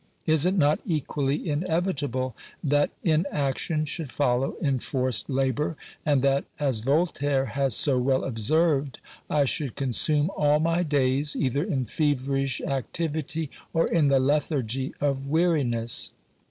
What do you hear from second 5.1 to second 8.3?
labour, and that, as Voltaire has so well